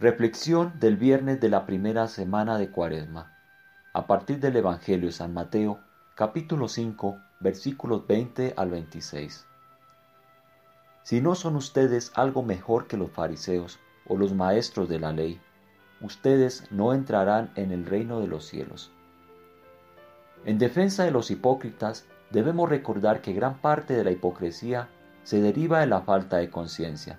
[0.00, 3.36] Reflexión del viernes de la primera semana de Cuaresma.
[3.92, 5.80] A partir del Evangelio de San Mateo,
[6.14, 9.44] capítulo 5, versículos 20 al 26.
[11.02, 15.40] Si no son ustedes algo mejor que los fariseos o los maestros de la ley,
[16.00, 18.92] ustedes no entrarán en el reino de los cielos.
[20.44, 24.90] En defensa de los hipócritas, debemos recordar que gran parte de la hipocresía
[25.24, 27.18] se deriva de la falta de conciencia.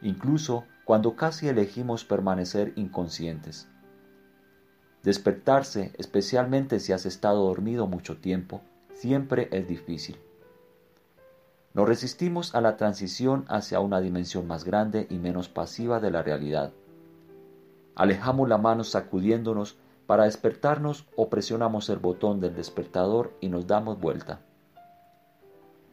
[0.00, 3.68] Incluso cuando casi elegimos permanecer inconscientes.
[5.02, 8.62] Despertarse, especialmente si has estado dormido mucho tiempo,
[8.94, 10.16] siempre es difícil.
[11.74, 16.22] Nos resistimos a la transición hacia una dimensión más grande y menos pasiva de la
[16.22, 16.72] realidad.
[17.96, 23.98] Alejamos la mano sacudiéndonos para despertarnos o presionamos el botón del despertador y nos damos
[23.98, 24.38] vuelta.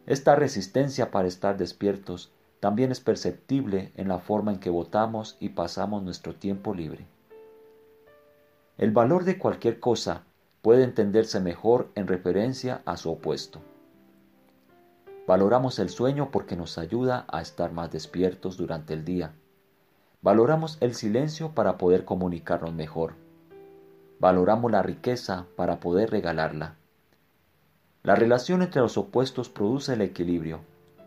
[0.05, 2.31] Esta resistencia para estar despiertos
[2.63, 7.05] también es perceptible en la forma en que votamos y pasamos nuestro tiempo libre.
[8.77, 10.23] El valor de cualquier cosa
[10.61, 13.59] puede entenderse mejor en referencia a su opuesto.
[15.27, 19.33] Valoramos el sueño porque nos ayuda a estar más despiertos durante el día.
[20.21, 23.15] Valoramos el silencio para poder comunicarnos mejor.
[24.21, 26.75] Valoramos la riqueza para poder regalarla.
[28.03, 30.61] La relación entre los opuestos produce el equilibrio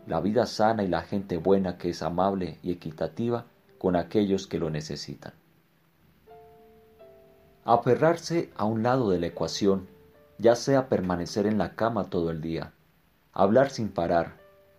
[0.07, 3.45] la vida sana y la gente buena que es amable y equitativa
[3.77, 5.33] con aquellos que lo necesitan.
[7.65, 9.87] Aferrarse a un lado de la ecuación,
[10.37, 12.71] ya sea permanecer en la cama todo el día,
[13.33, 14.37] hablar sin parar,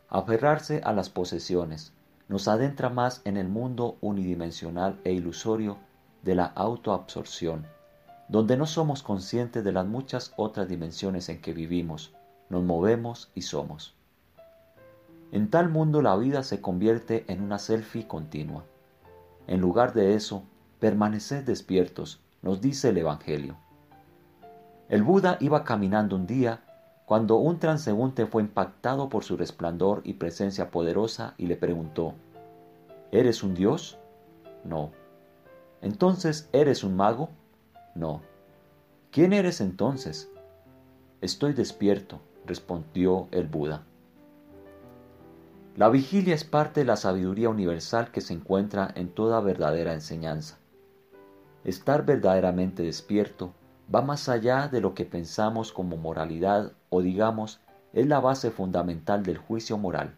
[0.08, 1.92] aferrarse a las posesiones,
[2.28, 5.76] nos adentra más en el mundo unidimensional e ilusorio
[6.22, 7.66] de la autoabsorción,
[8.28, 12.14] donde no somos conscientes de las muchas otras dimensiones en que vivimos,
[12.48, 13.97] nos movemos y somos.
[15.30, 18.64] En tal mundo la vida se convierte en una selfie continua.
[19.46, 20.44] En lugar de eso,
[20.80, 23.56] permaneced despiertos, nos dice el Evangelio.
[24.88, 26.62] El Buda iba caminando un día
[27.04, 32.14] cuando un transeúnte fue impactado por su resplandor y presencia poderosa y le preguntó,
[33.12, 33.98] ¿Eres un dios?
[34.64, 34.92] No.
[35.80, 37.30] ¿Entonces eres un mago?
[37.94, 38.22] No.
[39.10, 40.30] ¿Quién eres entonces?
[41.20, 43.84] Estoy despierto, respondió el Buda.
[45.78, 50.58] La vigilia es parte de la sabiduría universal que se encuentra en toda verdadera enseñanza.
[51.62, 53.54] Estar verdaderamente despierto
[53.94, 57.60] va más allá de lo que pensamos como moralidad o digamos
[57.92, 60.16] es la base fundamental del juicio moral.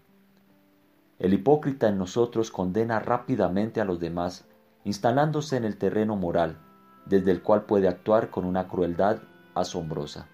[1.18, 4.46] El hipócrita en nosotros condena rápidamente a los demás,
[4.84, 6.56] instalándose en el terreno moral,
[7.04, 9.18] desde el cual puede actuar con una crueldad
[9.54, 10.26] asombrosa.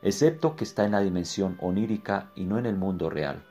[0.00, 3.44] Excepto que está en la dimensión onírica y no en el mundo real.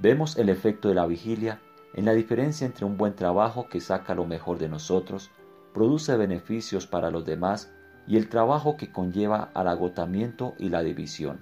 [0.00, 1.60] Vemos el efecto de la vigilia
[1.92, 5.30] en la diferencia entre un buen trabajo que saca lo mejor de nosotros,
[5.74, 7.70] produce beneficios para los demás
[8.06, 11.40] y el trabajo que conlleva al agotamiento y la división.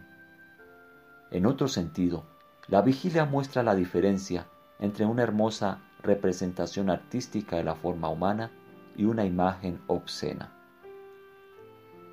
[1.31, 2.25] En otro sentido,
[2.67, 4.49] la vigilia muestra la diferencia
[4.81, 8.51] entre una hermosa representación artística de la forma humana
[8.97, 10.53] y una imagen obscena.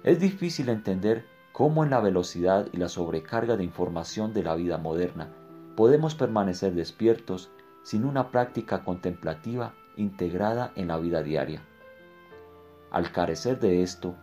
[0.04, 4.78] Es difícil entender cómo en la velocidad y la sobrecarga de información de la vida
[4.78, 5.30] moderna
[5.76, 7.52] podemos permanecer despiertos
[7.84, 11.62] sin una práctica contemplativa integrada en la vida diaria.
[12.92, 14.16] Al carecer de esto,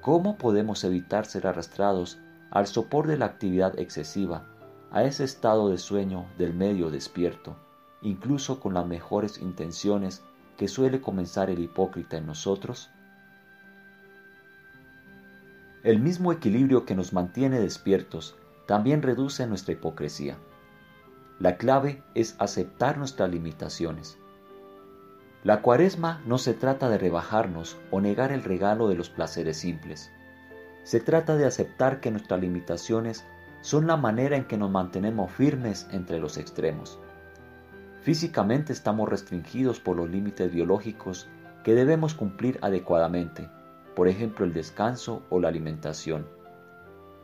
[0.00, 2.18] ¿cómo podemos evitar ser arrastrados
[2.50, 4.46] al sopor de la actividad excesiva,
[4.90, 7.56] a ese estado de sueño del medio despierto,
[8.02, 10.22] incluso con las mejores intenciones
[10.56, 12.90] que suele comenzar el hipócrita en nosotros?
[15.82, 20.36] El mismo equilibrio que nos mantiene despiertos también reduce nuestra hipocresía.
[21.40, 24.18] La clave es aceptar nuestras limitaciones.
[25.42, 30.12] La cuaresma no se trata de rebajarnos o negar el regalo de los placeres simples.
[30.84, 33.24] Se trata de aceptar que nuestras limitaciones
[33.62, 36.98] son la manera en que nos mantenemos firmes entre los extremos.
[38.02, 41.26] Físicamente estamos restringidos por los límites biológicos
[41.64, 43.48] que debemos cumplir adecuadamente,
[43.96, 46.26] por ejemplo el descanso o la alimentación.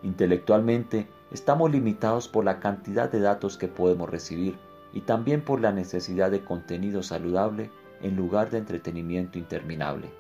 [0.03, 4.57] Intelectualmente Estamos limitados por la cantidad de datos que podemos recibir
[4.93, 7.71] y también por la necesidad de contenido saludable
[8.01, 10.11] en lugar de entretenimiento interminable.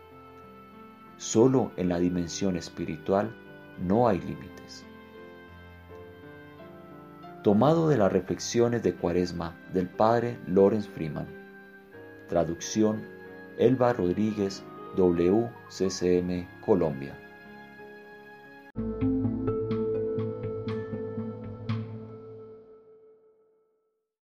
[1.17, 3.35] Solo en la dimensión espiritual
[3.81, 4.85] no hay límites.
[7.43, 11.29] Tomado de las reflexiones de Cuaresma del padre Lawrence Freeman.
[12.29, 13.01] Traducción
[13.57, 14.65] Elba Rodríguez,
[14.97, 17.15] WCCM, Colombia.